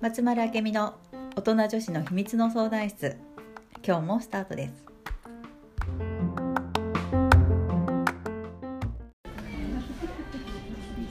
[0.00, 0.94] 松丸明美の
[1.34, 3.16] 大人女子の秘密の相談室
[3.84, 4.86] 今日もスタートです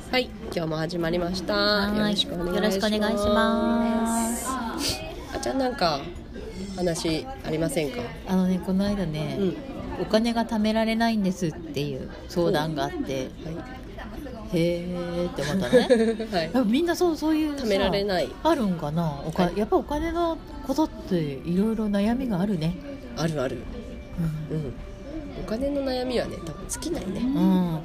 [0.09, 1.93] はい、今日も始まりました。
[1.93, 4.47] よろしくお願いします。
[4.47, 4.77] あ
[5.41, 5.99] ちゃんなんか
[6.77, 7.97] 話ありませんか？
[8.27, 9.76] あのねこの間ね、うん。
[9.99, 13.51] お金が貯められないんですっていう相談があっては
[14.53, 15.87] へーって思ったね
[16.29, 16.31] い。
[16.33, 16.51] はい。
[16.53, 18.29] やみんなそうそういうさ貯められない。
[18.43, 19.21] あるんかな？
[19.25, 22.75] おか、はいやっぱお金のことっていろいろ悩みがあるね
[23.17, 23.57] あるある。
[24.51, 24.73] うん。
[25.39, 27.19] お金の悩みはね、多分尽きないね。
[27.19, 27.79] うん、うん、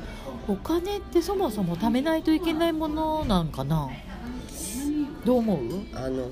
[0.49, 3.89] お金ってそもそも貯めないといけないものなんかな？
[5.25, 5.59] どう思う？
[5.95, 6.29] あの。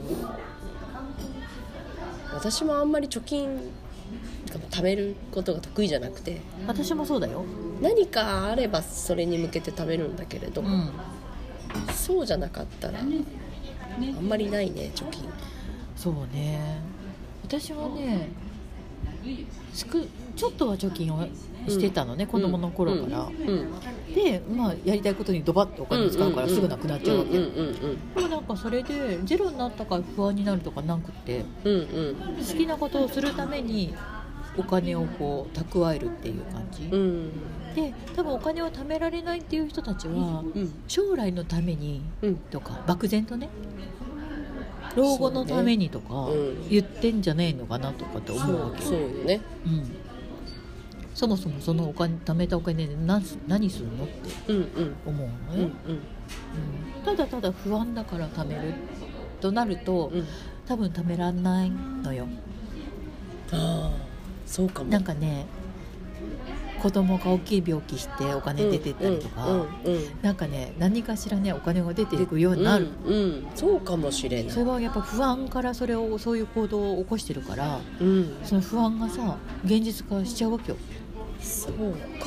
[2.32, 3.58] 私もあんまり貯金。
[4.70, 6.40] 貯めることが得意じゃなくて。
[6.66, 7.44] 私もそうだよ。
[7.80, 10.90] 何かあればそれに向けて貯めるんだけれど、うん。
[11.94, 13.24] そうじゃなかったらあん
[14.28, 15.28] まりないね貯金。
[15.96, 16.80] そうね。
[17.42, 18.28] 私はね
[20.34, 21.26] ちょっとは貯金を
[21.70, 23.68] してたのね、子供の頃から、うん。
[24.14, 32.16] でまあやりたいことにドバッとお金使うからすぐなくなっちゃうわけ、うんうんうんでもなんかそれでゼロになったから不安になるとかなくってうんうん。
[32.36, 33.94] 好きなことをするために
[34.56, 37.30] お金をこう蓄えるっていう感じ、うん。
[37.74, 42.36] で多分お金を貯められないっていう人たちはうん将来のためにうん。
[42.36, 43.48] とか漠然とね
[44.96, 46.28] 老後のためにとか
[46.68, 49.40] 言ってんじゃねえのかなとかって思うわけそうよね。
[49.64, 49.96] うん、
[51.20, 54.14] そもそもそのお金貯めたお金で何す何するのって
[55.04, 57.04] 思うのうんね、うん。
[57.04, 58.72] ただただ不安だから貯める
[59.38, 60.20] となると、うん。
[60.20, 60.26] うん
[60.66, 62.28] 多分貯めらんないのよ。
[63.52, 64.06] ああ
[64.46, 64.90] そうかも。
[64.90, 65.46] なんかね
[66.80, 70.02] 子供が大きい病気してお金出てったりとか、うんうんうん。
[70.22, 73.46] なんかね何かしらねお金が出ていくようになる、うんうん。
[73.54, 74.50] そうかもしれない。
[74.52, 78.36] それはやっぱ不安からそれをそういう行動を起こしてるからうん。
[78.44, 80.78] その不安がさ現実化しちゃうわけよ
[81.42, 81.74] そう
[82.18, 82.26] か。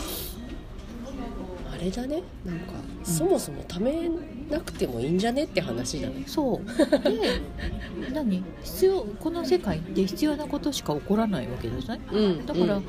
[1.73, 2.21] あれだね。
[2.45, 4.09] なんか、そもそも貯め
[4.49, 6.23] なくてもいいんじゃねって話じゃない？
[6.27, 6.65] そう。
[7.03, 7.41] で
[8.13, 8.43] 何？
[8.63, 11.99] 必要この世界って必要なことしか起こらないわけじゃない？
[12.11, 12.45] うん。
[12.45, 12.83] だから、うん。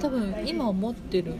[0.00, 1.34] 多分今持ってる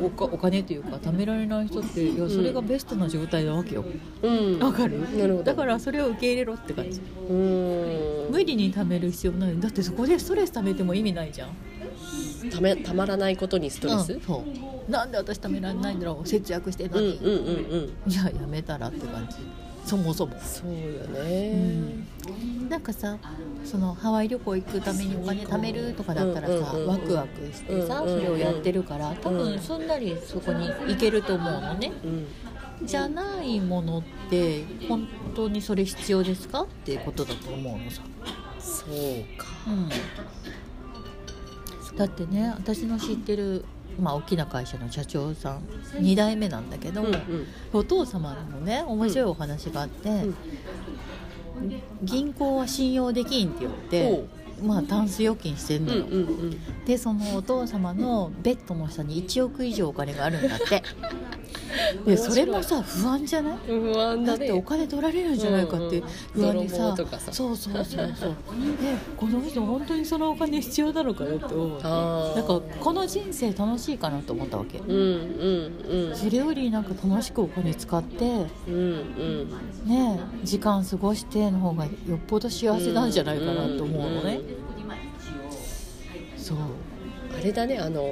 [0.00, 3.84] おおかお金というか貯められない人っていやそれがベストな状態なわけよ。
[4.22, 4.58] うん。
[4.58, 5.00] わかる？
[5.18, 5.44] なるほど。
[5.44, 7.00] だからそれを受け入れろって感じ。
[7.28, 9.60] うん無理に貯める必要ない。
[9.60, 11.50] だってそこでストレス貯めても意味ないじゃん。
[12.50, 14.44] ためたまらないことにストレス、うんそ
[14.88, 14.90] う。
[14.90, 17.92] なんで私貯められないんだろう節約してんのに、うんうんうんうん。
[18.06, 19.36] じゃあやめたらって感じ。
[19.84, 20.36] そもそも。
[20.40, 20.76] そうよ
[21.08, 22.08] うねん。
[22.68, 23.18] なんかさ
[23.64, 31.92] そのハワイ旅行行くためにお金貯めるとかだったらさ、うんうんワクワクしてさ、うんうんうんそれをやってるから多分すんなりそこに行けると思うのね。
[32.04, 32.26] うん
[32.82, 36.62] じゃないものって本当にそれ必要ですか？
[36.62, 38.02] っていうことだと思うのさ、
[38.58, 38.88] そう
[39.38, 39.46] か。
[41.92, 43.64] うん、だってね私の知ってる、
[44.00, 45.60] まあ、大きな会社の社長さん
[45.96, 47.46] 2代目なんだけど、うんうん。
[47.72, 50.34] お父様のね面白いお話があって、ん。
[52.02, 54.24] 銀行は信用できんって言って、
[54.62, 56.84] まあ、タンス預金してんのよ、うんうんうん。
[56.86, 60.82] でそのお父様のベッドの下に1億以上お金があるんだって
[62.06, 63.58] でそれもさ不安じゃない？
[63.66, 66.96] 不安だってお金取られるんじゃないかって不安で泥さ。
[67.32, 68.04] そうそうそうそう。
[68.04, 68.06] で
[69.16, 71.80] この人本当にそのお金必要なのかよって思うなん
[72.46, 74.78] かこの人生楽しいかなと思ったわけ。
[74.78, 76.16] うんうんうん。
[76.16, 78.24] それよりなんか楽しくお金使って
[78.68, 79.48] うんうん。
[79.86, 84.40] ね時間過ごしての方がよっぽど幸せなんじゃないかなと思うのね。
[86.36, 86.56] そう。
[87.38, 88.04] あれだねあの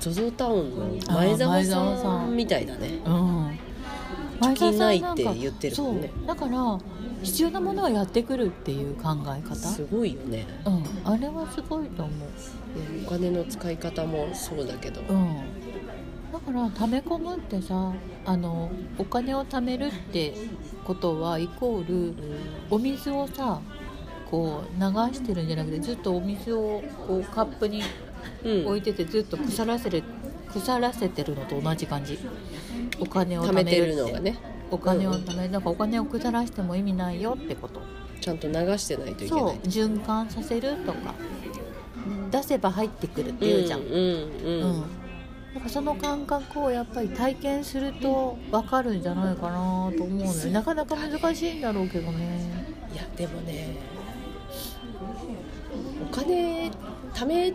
[0.00, 3.00] ZOZO タウンの前澤ささんんみたいだね。
[3.04, 3.58] うん。
[4.40, 6.10] 貯金ない前澤さんんかって言ってるもんね。
[6.26, 6.78] だから
[7.22, 9.54] 必要なものはやってくるっていう考え方。
[9.54, 10.46] すごいよね。
[10.64, 10.84] うん。
[11.04, 12.28] あれはすごいと思う。
[13.06, 15.02] お金の使い方もそうだけど。
[15.02, 15.36] うん。
[16.32, 17.92] だから貯め込むってさ
[18.24, 20.32] あのお金を貯めるって
[20.84, 22.14] ことはイコールうん。
[22.70, 23.60] お水をさ
[24.30, 27.84] こう流してるんじゃなくてずっとお水をこうカップにうん
[28.42, 30.02] 置いててずっと腐らせる
[30.52, 32.18] 腐らせてるのと同じ感じ。
[32.98, 34.38] お金を貯めてるのがね。
[34.70, 35.50] お金を貯める。
[35.50, 37.80] なんかお金を腐らしても意味ないよってこと。
[38.20, 39.46] ちゃんと流してないといけそう。
[39.46, 41.14] ない循環させるとか。
[42.30, 44.84] 出せば入ってくるっていうじゃん、うん
[45.52, 50.32] なんかその感覚をやっぱり体験すると分かるんじゃないかなと思うのよ。
[50.52, 52.40] なかなか難しいんだろうけどね。
[52.94, 53.76] いやでもね
[56.02, 56.70] お金
[57.14, 57.52] 貯め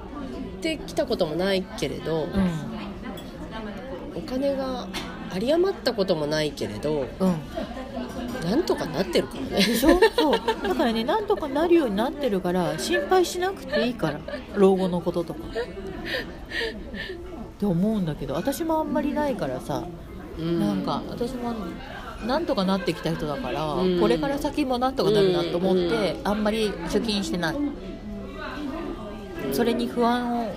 [0.62, 2.30] てきたこともないけれど、うん。
[4.16, 4.88] お金が
[5.34, 7.36] 有り余ったこともないけれどうん。
[8.50, 9.62] なんとかなってるからね。
[9.62, 10.00] そう。
[10.64, 14.20] だからねなんとかなるようになってるから心配しなくていいから
[14.56, 15.40] 老後のこととか。
[15.50, 15.52] っ
[17.58, 19.84] て思うんだけど私もあんまりないからさ、
[20.38, 20.60] うん。
[20.60, 21.54] なんか私も
[22.26, 24.00] なんとかなってきた人だから、うん。
[24.00, 26.28] これから先もなんとかなるなと思って、うん。
[26.28, 27.56] あんまり貯金してない
[29.56, 30.50] それに不安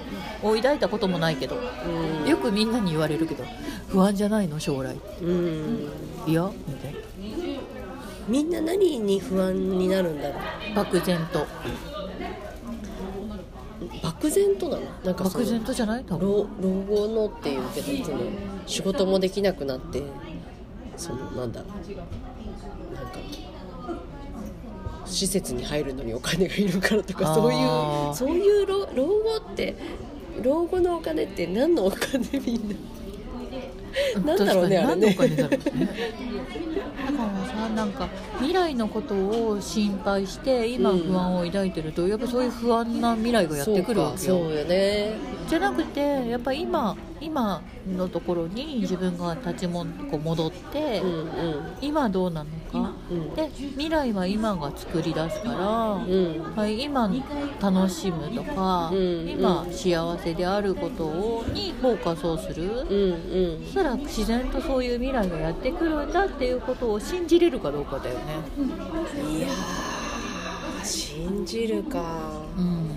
[0.42, 2.28] を抱いたこともないけどうん。
[2.28, 3.44] よくみんなに言われるけど
[3.88, 4.96] 不安じゃないの将来。
[5.22, 5.88] うん。
[6.26, 6.98] いやみたいな。
[8.28, 10.34] みんな何に不安になるんだろ
[10.72, 10.74] う？
[10.74, 11.46] 漠然と。
[14.02, 14.82] 漠然となの？
[15.04, 16.04] なんか漠然とじゃない？
[16.04, 16.28] 多分。
[16.28, 18.18] 老老後のっていうけどその
[18.66, 20.02] 仕事もできなくなって
[20.96, 21.70] そのなんだろう。
[22.94, 23.18] なんか
[25.08, 29.75] 施設に入るのにお金がいるからとかそういうそういう老老後って
[30.43, 32.76] 老後のお金って何のお金みんな
[34.25, 35.14] なんだろうねあれね。
[35.14, 35.88] 確かに何のお金だろうね。
[37.06, 40.99] だからさなんか未来のことを心配して今うん。
[41.00, 44.38] 不安を抱いてると、やっぱそういう不安な未来がやってくるわけよ。
[44.38, 45.12] そうかそうよね
[45.48, 47.62] じゃなくてやっぱ今今
[47.96, 51.76] のところに自分が立ちもこう戻って、うんうん。
[51.80, 53.34] 今どうなのか、うん。
[53.34, 56.54] で未来は今が作り出すから、うん。
[56.54, 57.10] はい、今
[57.60, 68.22] 楽しむとか、うん今幸せであることをにフォーカスをする、うんそしたら自然とそういう未来がやってくるんだっていうことを信じれるかどうかだよね。
[68.58, 72.42] うんいやー信じるか。
[72.56, 72.90] うん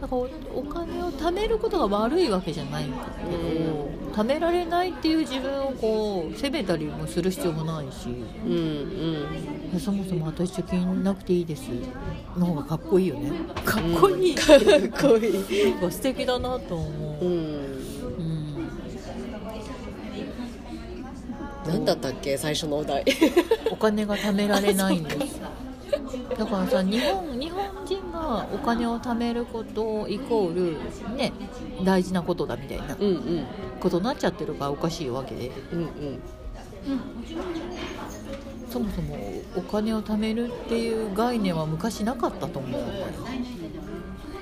[0.00, 3.22] だからおお金を貯めることが悪いわけじゃないんだけ
[3.64, 8.52] ど、貯められないっていう自分をこう責めたりもする必要もないしうん
[9.72, 9.80] うん。
[9.80, 11.68] そもそも私貯金なくていいです
[12.36, 13.30] の方がかっこいいよね。
[13.64, 15.70] かっこいい、かっこいい。
[15.70, 17.32] なんか素敵だなと思う、うん。
[17.32, 18.70] うん、
[21.66, 23.04] 何だったっけ最初のお題。
[23.70, 25.39] お金が貯められないんです
[26.40, 31.32] だからさ日本日本人がお金を貯めることイコールね
[31.84, 33.44] 大事なことだみたいなうんうん。
[33.78, 35.34] ことになっちゃってるからおかしいわけ。
[35.34, 35.80] でうん。
[35.80, 35.88] うん。
[38.70, 39.18] そもそも
[39.54, 42.80] お金を貯めるっていう概念は昔なかったと思う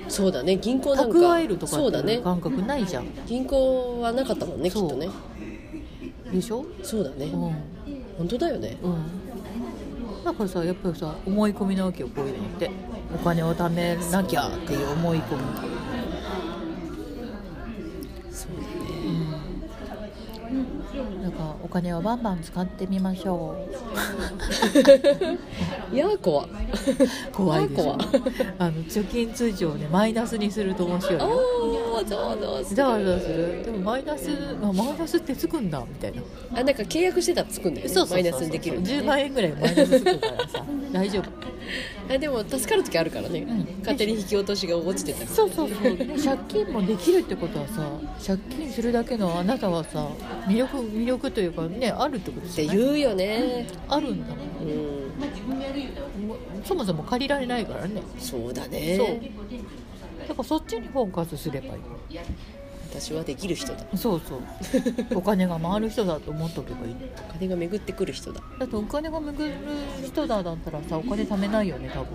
[0.07, 0.55] そうだね。
[0.55, 1.17] 銀行なんか。
[1.17, 2.03] 蓄えるとかそうだね。
[2.03, 5.09] っていう感覚ないじゃん、銀行はなかったもんねきっとね。
[6.31, 6.65] でしょ？
[6.81, 7.25] そうだね。
[7.25, 7.55] うん。
[8.17, 8.77] 本当だよね。
[8.81, 8.93] うん
[10.29, 12.69] だからさやっぱりさ思い込みなわけよこういうのって。
[13.11, 15.41] お金を貯めなきゃっていう思い込み。
[18.31, 18.67] そうだね
[21.23, 23.55] なんかお金をバンバン使ってみましょ
[25.91, 26.49] い やー怖う
[27.31, 27.83] 怖いでしょ。
[27.83, 27.99] 怖い
[28.59, 31.29] あの貯金通帳をねマイナスにすると面白いよ
[31.95, 33.63] ああざわざわするざわざわする？
[33.65, 34.29] でもマイナス
[34.61, 36.21] あマイナスってつくんだみたいな。
[36.53, 37.93] あなんか契約してたらつくんだよね。
[37.93, 40.65] そうそうそうマイナスにできるんだよ10ね万円ぐらいマイナスつくからさ。
[40.91, 41.23] 大丈夫。
[42.13, 43.67] あでも助かる時あるからね、ん。
[43.81, 45.95] 勝手に引き落としが落ちてたりそうそうそう。
[45.97, 47.87] で借金もできるってことはさ
[48.25, 50.07] 借金するだけのあなたはさ
[50.47, 52.85] 魅力魅力というかねあるってことってですよね。
[52.85, 53.67] 言うよね。
[53.87, 54.33] あるんだ。
[54.33, 56.63] もんうん。
[56.65, 58.01] そもそも借りられないからね。
[58.17, 58.71] そうだそう。
[58.71, 59.31] ね
[60.27, 61.73] だからそっちにフォーカスすればいい。
[62.91, 63.85] 私はできる人だ。
[63.95, 64.41] そうそう。
[65.13, 66.95] お金が回る人だと思っとけばいい。
[67.29, 68.41] お金が巡ってくる人だ。
[68.59, 69.55] だってお金が巡る
[70.03, 72.07] 人だだったらさお金貯めないよね多分。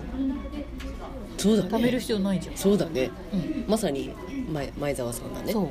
[1.37, 1.69] そうだね。
[1.69, 3.09] 貯める必要ないじゃん、そうだね。
[3.33, 3.65] うん。
[3.67, 4.13] まさに
[4.51, 5.53] 前前澤さんだね。
[5.53, 5.65] そう。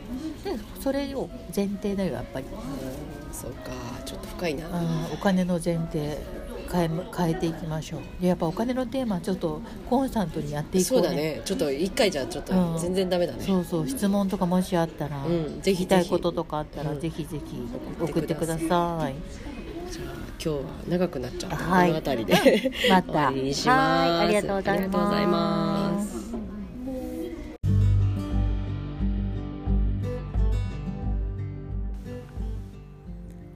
[0.44, 2.46] でそれを前提だよやっぱり。
[2.46, 3.72] うんそうか。
[4.06, 4.68] ちょっと深いな。
[5.12, 6.18] お金の前提
[6.74, 8.00] 変え変えていきましょう。
[8.20, 11.42] でやっぱお金のテーマちょっとコンスタントにやっていこそううねだね。
[11.44, 12.78] ちょっと一回じゃちょっとうん。
[12.78, 13.44] 全然ダメだね。
[13.44, 13.88] そうそう。
[13.88, 15.60] 質問とかもしあったら、うん。
[15.62, 15.82] ぜひぜひ。
[15.84, 17.62] 聞きたいこととかあったら、うんぜひぜひ
[18.00, 19.14] 送送っててくだだささい。
[19.92, 21.88] じゃあ今日は長くなっちゃった、はい。
[21.88, 22.72] この辺りで。
[22.90, 23.12] また。
[23.12, 24.10] 終わりにします。
[24.10, 24.26] はい。
[24.26, 26.24] ありがとうございます。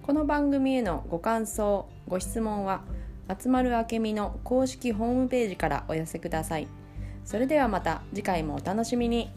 [0.02, 2.80] この番組へのご感想ご質問は
[3.28, 6.68] 集まるあけみの公式ホームページからお寄せください。
[7.24, 9.30] それではまた次回もお楽しみに。